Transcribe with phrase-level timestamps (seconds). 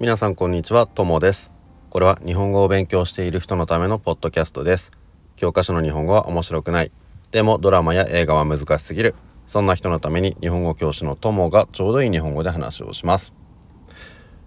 [0.00, 1.52] 皆さんこんにちは、ともです。
[1.90, 4.90] これは日本語を勉強している人のためのポッドキャストです。
[5.36, 6.90] 教科書の日本語は面白くない。
[7.30, 9.14] でもドラマや映画は難しすぎる。
[9.46, 13.32] そんな人のために日本語教師のともがちょうどいい日本語で話をします。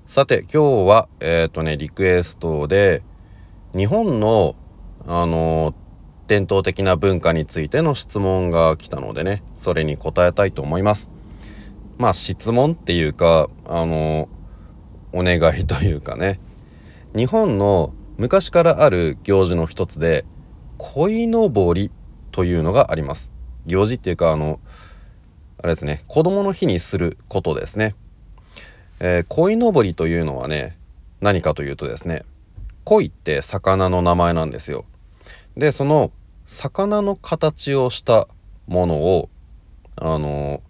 [0.05, 3.01] さて今日はえっ、とねリクエストで
[3.73, 4.53] 日本の
[5.07, 5.73] あの
[6.27, 11.07] 伝統的な文化についての質問が来たのでねそれに答えたいと思います。
[11.97, 14.27] まあ質問っていうかあの
[15.13, 16.39] お願いというかね。
[17.15, 20.25] 日本の昔からある行事の一つで
[20.77, 21.91] 鯉のぼり
[22.31, 23.29] というのがあります。
[23.65, 24.59] 行事っていうかあの
[25.59, 27.95] あれですね子供の日にすることですね、
[28.99, 30.77] えー、鯉のぼりというのはね
[31.19, 32.23] 何かというとですね
[32.85, 34.85] 鯉って魚の名前なんですよ。
[35.55, 36.11] でその
[36.47, 38.27] 魚の形をした
[38.67, 39.29] ものを
[39.95, 40.61] あの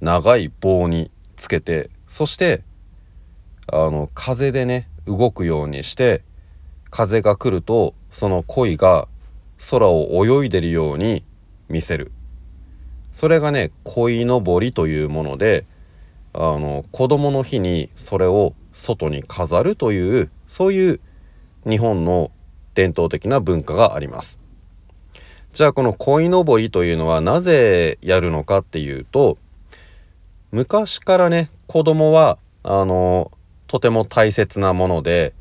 [0.00, 2.62] 長い棒につけてそして
[3.68, 6.22] あの風でね動くようにして
[6.90, 9.06] 風が来るとその鯉が
[9.70, 11.22] 空を泳いでるように
[11.68, 12.10] 見せる。
[13.12, 15.64] それがね鯉のぼりというもので
[16.32, 21.00] あの子供の日にそれを外に飾るというそういう
[21.68, 22.30] 日本の
[22.74, 24.38] 伝統的な文化があります。
[25.52, 29.36] じゃあこの鯉のぼりというのはなぜやるのかっていうと
[30.50, 33.30] 昔からね子供はあの
[33.72, 35.32] とても大切なもので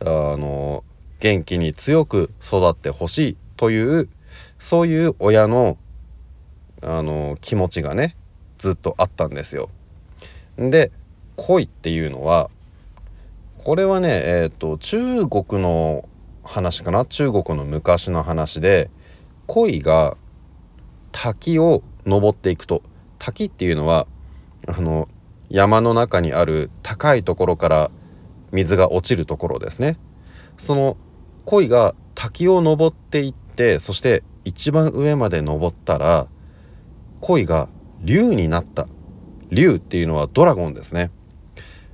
[0.00, 0.82] あの
[1.20, 4.08] 元気に強く育ってほしいという
[4.58, 5.76] そういう親の
[6.82, 8.16] あの気持ちがね
[8.58, 9.68] ずっとあったんですよ。
[10.58, 10.90] で
[11.36, 12.50] 恋っていうのは
[13.58, 16.02] これはねえっ、ー、と中国の
[16.42, 17.04] 話かな？
[17.04, 18.90] 中国の昔の話で
[19.46, 20.16] 恋が
[21.12, 22.82] 滝を登っていくと
[23.20, 24.08] 滝っていうのは
[24.66, 25.06] あの
[25.52, 27.90] 山の中にある高いところから
[28.52, 29.98] 水が落ちるところですね。
[30.56, 30.96] その
[31.44, 36.26] 鯉が滝を登っていってそして一番上まで登ったら
[37.20, 37.68] 鯉が
[38.02, 38.86] 竜になった。
[39.50, 41.10] 竜っていうのはドラゴンですね。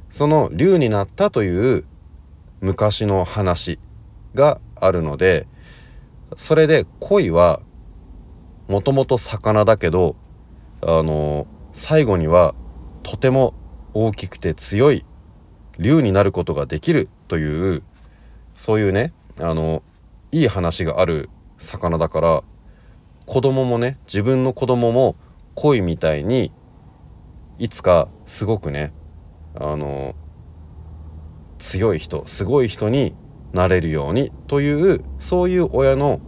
[0.08, 1.84] その竜になったという
[2.60, 3.80] 昔の話
[4.36, 5.46] があるので
[6.36, 7.60] それで鯉は
[8.68, 10.14] もともと魚だけど
[10.80, 12.54] あの最後には
[13.10, 13.54] とても
[13.94, 15.02] 大きくて強い
[15.78, 17.82] 竜になることができるという
[18.54, 19.82] そういうねあの
[20.30, 22.42] いい話がある魚だから
[23.24, 25.16] 子供もね自分の子供も
[25.54, 26.52] 恋みたいに
[27.58, 28.92] いつかすごくね
[29.54, 30.14] あの
[31.58, 33.14] 強い人すごい人に
[33.54, 36.20] なれるようにというそういう親の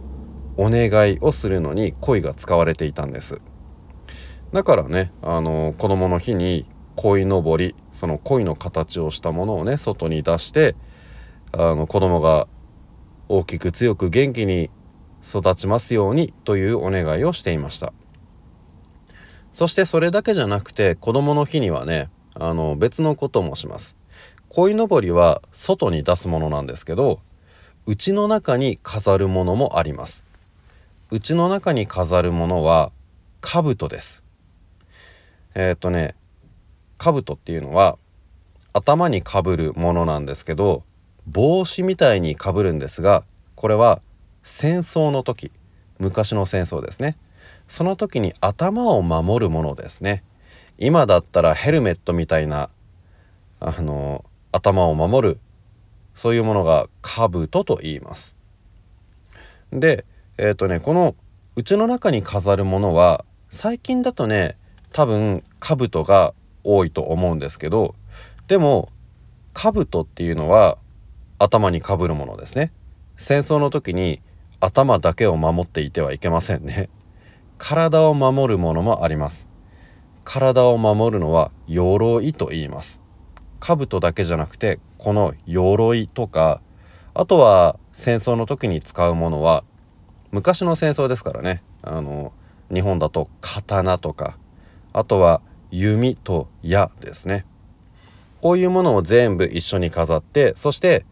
[0.57, 3.39] お願いをするのに恋が使われていたんです。
[4.51, 6.65] だからねあの子供の日に
[6.95, 10.75] 鯉のぼりその鯉の形をしたものをね外に出して
[11.53, 12.47] あの子供が
[13.29, 14.69] 大きく強く元気に
[15.27, 17.93] 育ちますようにというお願いをしていました。
[19.53, 23.95] そしてそれだけじゃなくて子供の日にはねあの別のこともします。
[24.49, 27.19] 鯉のぼりは外に出すものなんですけど
[27.85, 30.23] 家の中に飾るものもあります。
[31.11, 32.91] 家の中に飾るものは
[33.41, 34.21] 兜です。
[35.55, 36.15] えっ、とね
[37.01, 37.97] 兜っていうのは
[38.73, 40.83] 頭にかぶるものなんですけど
[41.27, 43.23] 帽子みたいにかぶるんですが
[43.55, 44.01] これは
[44.43, 45.51] 戦争の時
[45.99, 47.15] 昔の戦争ですね。
[47.67, 50.23] その時に頭を守るものですね。
[50.77, 52.69] 今だったらヘルメットみたいな
[53.59, 55.37] あの頭を守る
[56.15, 58.33] そういうものが兜と言います。
[59.71, 60.05] で
[60.37, 61.15] えっ、ー、とねこの
[61.55, 64.55] うちの中に飾るものは最近だとね
[64.91, 67.95] 多分兜が多いと思うんですけど
[68.47, 68.89] でも
[69.53, 70.77] 兜っていうのは
[71.39, 72.71] 頭にかぶるものですね。
[73.17, 74.19] 戦争の時に
[74.59, 76.89] 頭だけを守っていてはいけませんね。
[77.57, 79.47] 体を守るものもあります。
[80.23, 82.99] 体を守るのは鎧と言います。
[83.59, 86.61] 兜だけじゃなくてこの鎧とか
[87.13, 89.63] あとは戦争の時に使うものは
[90.31, 91.61] 昔の戦争ですからね。
[91.83, 92.31] あの
[92.71, 94.37] 日本だと刀とか
[94.93, 95.41] あとは
[95.71, 97.45] 弓と矢ですね。
[98.41, 101.05] こういうものを全部一緒に飾ってそして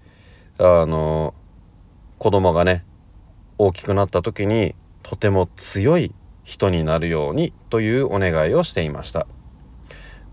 [0.58, 1.34] あの
[2.18, 2.84] 子供がね
[3.58, 4.74] 大きくなった時に
[5.04, 6.12] とても強い
[6.44, 9.28] 人になるようにというお願いをしていました。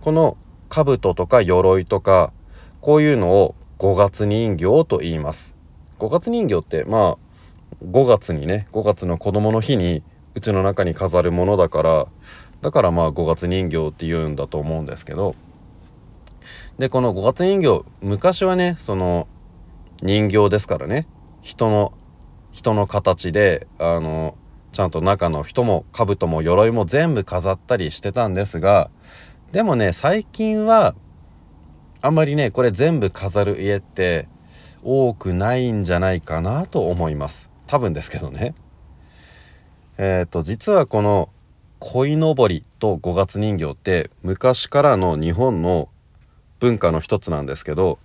[0.00, 0.36] この
[0.68, 2.32] 兜とか鎧とか
[2.80, 5.54] こういうのを5月人形と言います。
[5.98, 7.16] 5月人形ってまあ
[7.84, 10.02] 5月にね5月の子供の日に
[10.34, 12.06] うちの中に飾るものだから
[12.62, 15.34] だからまあ5月人形って言うんだと思うんですけど。
[16.78, 19.26] でこの五月人形昔はねその
[20.02, 21.06] 人形ですからね。
[21.42, 21.92] 人の
[22.52, 24.34] 人の形であの
[24.72, 28.90] ちゃんと中の人も兜も鎧も全部飾ったりしてたんですが。
[29.52, 30.94] でもね最近は
[32.02, 34.28] あんまりねこれ全部飾る家って
[34.82, 37.48] 多くないんじゃないかなと思います。
[37.66, 38.54] 多分ですけどね。
[39.98, 41.30] えっ、ー、と実はこの
[41.88, 45.88] 鯉のぼりと五月人形って昔からの日本の
[46.58, 48.00] 文化の一つなんですけど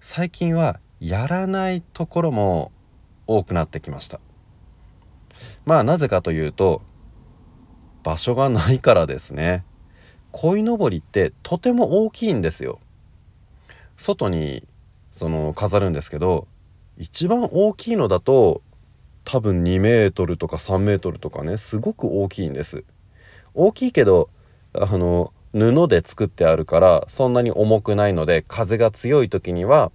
[0.00, 2.72] 最近はやらないところも
[3.28, 4.18] 多くなってきました。
[5.64, 6.82] まあなぜかというと
[8.02, 9.62] 場所がないからですね。
[10.32, 12.80] 鯉のぼりってとても大きいんですよ。
[13.96, 14.64] 外に
[15.14, 16.48] その飾るんですけど
[16.98, 18.60] 一番大きいのだと
[19.24, 22.82] 多分2メートルとか3メートルとかねすごく大きいんです。
[23.54, 24.28] 大きいけど
[24.74, 29.90] あの布で作ってあるからそんなに重くないので風が強い時には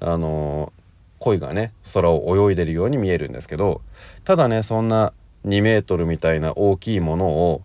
[0.00, 0.72] あの
[1.18, 3.80] 鯉がね空を泳いでるように見えるんですけど
[4.24, 5.12] ただねそんな
[5.46, 7.62] 2メートルみたいな大きいものを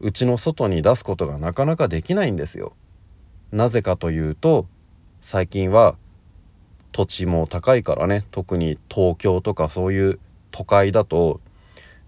[0.00, 2.72] うちの外に出すことがなかなかできないんですよ。
[3.50, 4.66] なぜかというと
[5.22, 5.96] 最近は
[6.92, 10.18] 土地も高いからね特に東京とかそういう
[10.52, 11.40] 都会だと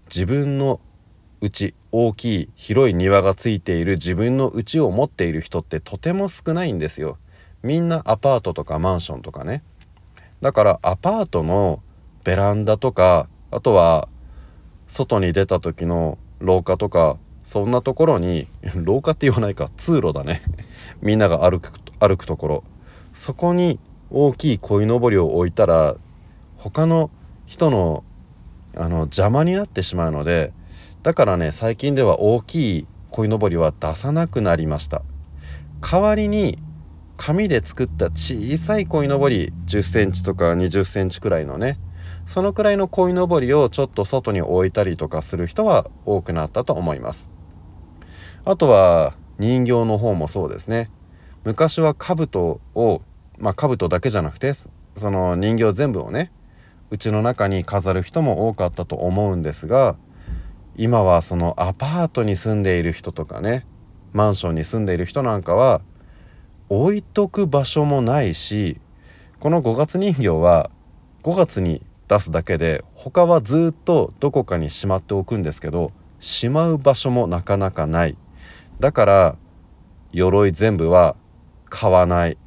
[0.05, 0.79] 自分の
[1.41, 7.17] 家大きい広い庭がついている自分の家を持っている人ってとても少ないんですよ。
[7.63, 9.63] みんなアパートとかマンションとかね。
[10.41, 11.81] だからアパートの
[12.23, 14.07] ベランダとかあとは
[14.87, 20.41] 外に出た時の廊下とかそんなところに 廊下って言わないか通路だね
[21.01, 22.63] みんなが歩く歩くところ
[23.13, 23.79] そこに
[24.09, 25.95] 大きい鯉のぼりを置いたら
[26.57, 27.09] 他の
[27.45, 28.03] 人の
[28.75, 30.53] あの邪魔になってしまうので
[31.03, 35.01] だからね最近では大きい鯉のぼりは出さなくなりました。
[35.81, 36.57] 代わりに
[37.17, 41.77] 紙で作った小さい鯉のぼり10センチとか20センチくらいのね
[42.27, 47.29] そのくらいの鯉のぼりをちょっと外に置いたりとかする人は多くなったと思います。
[48.45, 50.89] あとは人形の方もそうですね。
[51.43, 53.01] 昔は兜を
[53.39, 54.69] まあ兜だけじゃなくてそ
[55.11, 56.31] の人形全部をね
[56.91, 59.95] うちの中に飾る人も多かったと思うんですが
[60.75, 63.65] 今はそのアパートに住んでいる人とかね
[64.13, 65.81] マンションに住んでいる人なんかは
[66.69, 68.77] 置いとく場所もないし
[69.39, 70.69] この5月人形は
[71.23, 78.15] 5月に出すだけで他はずっとどこかにしまっておくんですけどしまう場所もなかなかない。
[78.79, 79.35] だから
[80.13, 81.15] 鎧全部は
[81.69, 82.37] 買わない。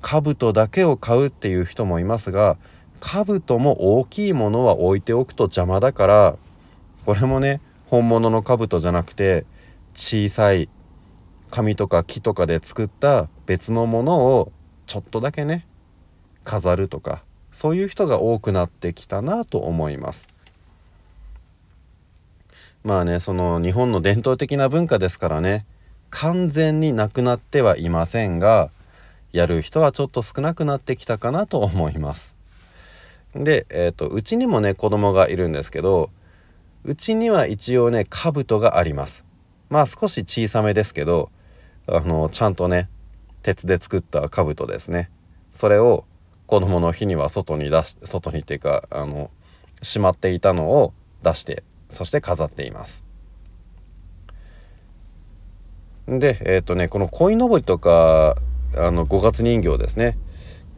[0.00, 2.56] 兜だけを買うっていう人もいますが
[3.00, 6.36] 兜も大きいものは置いておくと邪魔だから
[7.04, 9.44] これもね本物の兜じゃなくて
[9.94, 10.68] 小さい
[11.50, 14.52] 紙とか木とかで作った別のものを
[14.86, 15.64] ちょっとだけね
[16.44, 17.22] 飾るとか
[17.52, 20.28] そういう人が多くなってきたなと思います。
[22.84, 25.64] まあねその日本の伝統的な文化ですからね
[26.10, 28.70] 完全になくなってはいませんが
[29.32, 32.32] やる人はちょっと少なくなってきたかなと思います。
[33.34, 36.10] で、えーと、うちにもね子供がいるんですけど
[36.86, 39.24] うちには一応ね兜があります。
[39.70, 41.30] まあ少し小さめですけど
[41.88, 42.88] あのちゃんとね
[43.42, 45.10] 鉄で作った兜ですね。
[45.50, 46.04] それを
[46.46, 49.30] 子供の日には外に出し外にっていうかあの
[49.82, 50.92] しまっていたのを
[51.24, 53.02] 出してそして飾っています。
[56.06, 58.36] でえっ、ー、とねこの鯉のぼりとか
[58.76, 60.16] あの五月人形ですね。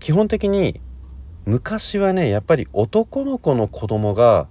[0.00, 0.80] 基本的に
[1.44, 4.46] 昔はねやっぱり男の子の子供が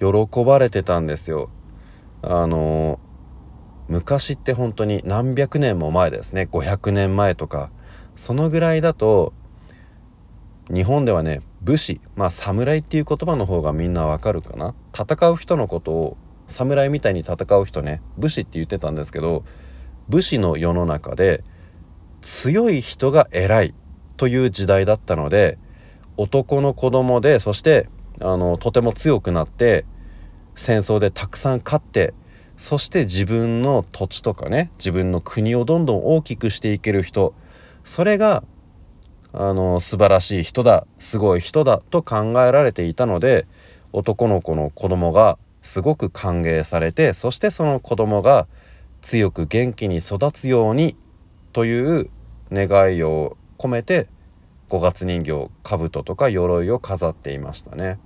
[0.00, 1.48] 喜ばれてたんですよ。
[2.22, 2.98] あの
[3.88, 6.48] 昔って本当に何百年も前ですね。
[6.50, 7.70] 500年前とか。
[8.16, 9.32] そのぐらいだと
[10.68, 14.74] 日本ではね武士まあ侍っていう言葉の方がみんなわかるかな。
[14.94, 16.16] 戦う人のことを
[16.46, 19.44] 侍みたいに戦う人ね武士って言ってたんですけど
[20.08, 21.42] 武士の世の中で
[22.20, 23.74] 強い人が偉い
[24.16, 25.56] という時代だったので
[26.16, 27.88] 男の子供でそして
[28.20, 29.86] あのとても強くなって
[30.60, 32.12] 戦争でたくさん勝って
[32.58, 37.32] そして自分の土地とかね自分の国をどんどん大きくしていける人
[37.82, 38.44] それが
[39.32, 43.46] あの素晴らしい人だすごい人だと考えられていたので
[43.94, 48.46] 男の子の子供がすごく歓迎されてそしてその子供が
[49.00, 50.94] 強く元気に育つように
[51.54, 52.10] という
[52.52, 54.08] 願いを込めて
[54.68, 57.98] 五月人形兜とか鎧を飾っていましたね。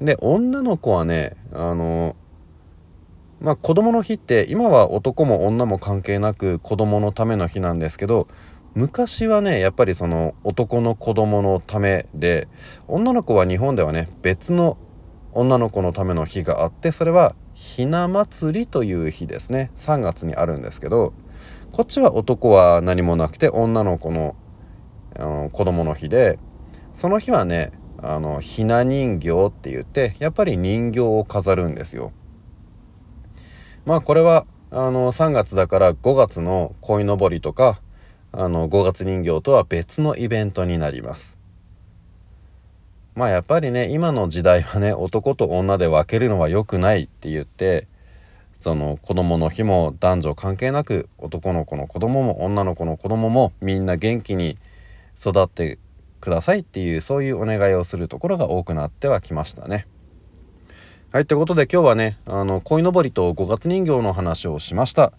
[0.00, 2.14] で女の子はねあの
[3.40, 8.28] まあ子供の日って今は男も女も関係なく子供のための日なんですけど
[8.74, 12.46] 昔はねやっぱりその男の子供のためで
[12.86, 14.76] 女の子は日本ではね別の
[15.32, 19.72] 女の子のための日があってそれはひな祭りという日ですね。
[19.78, 21.12] 3月にあるんですけど
[21.72, 24.36] こっちは男は何もなくて女の子の
[25.18, 26.38] あの子供の日で
[26.94, 32.12] その日はねあのひな人形って言ってやっぱり人形を飾るんですよ。
[33.86, 37.80] まあこれはあの3月だから5月の鯉のぼりとか
[38.32, 41.36] あの5月人形とは別のイベントになります。
[43.16, 47.86] まあやっぱりね今の時代はね男と女で分けるのは良くないって言って
[48.60, 54.56] その子供の日も男女関係なく男の子の子供も女の子の子供もみんな元気に
[55.18, 55.78] 育って
[56.20, 59.86] くださいっていうそういうお願いをするところが多くなってはきましたね。
[61.10, 65.12] はいということで今日はねあの鯉のぼりと5月人形の話をしました。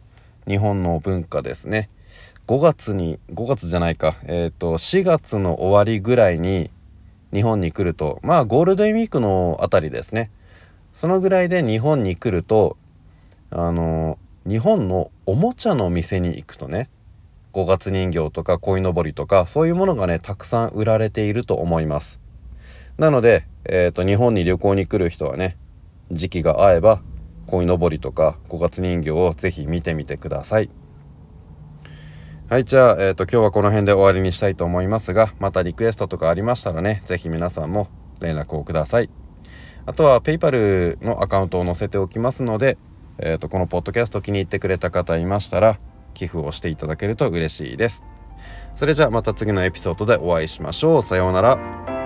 [0.47, 1.89] 日本の文化ですね。
[2.47, 4.15] 5月に5月じゃないか。
[4.25, 6.69] えっ、ー、と4月の終わりぐらいに
[7.33, 10.29] 日本に来るとまあゴールデンウィークのあたりですね。
[10.93, 12.75] そのぐらいで日本に来ると
[13.51, 16.89] あの日本のおもちゃの店に行くとね
[17.53, 22.19] 5月人形とか鯉のぼりとかそういうものがねたくさん売られていると思います。
[22.97, 25.55] なので、えーと、日本に旅行に来る人はね
[26.11, 26.99] 時期が合えば
[27.47, 30.69] 鯉のぼりとか5月人形をぜひ見てみてください。
[32.49, 37.87] はいじゃあ、えーと、今日はこの辺で終わりにしたいと思いますがまたリクエストとかありましたらね是非皆さんも
[38.21, 39.09] 連絡をください。
[39.85, 42.77] あとは PayPal のアカウントを載せておきますので、
[43.17, 45.77] えーとこのポッドキャスト気に入ってくれた方いましたら
[46.19, 48.03] 寄付をしていただけると嬉しいです。
[48.75, 51.01] それじゃあまた次のエピソードでお会いしましょう。
[51.01, 51.98] さようなら。